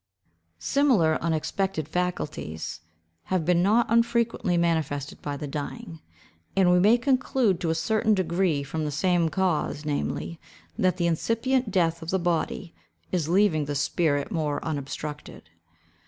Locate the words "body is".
12.17-13.29